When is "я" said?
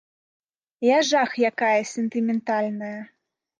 0.87-0.95